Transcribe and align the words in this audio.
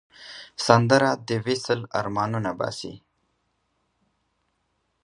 سندره 0.65 1.11
د 1.27 1.29
وصل 1.45 1.79
آرمانونه 1.99 2.51
باسي 2.59 2.93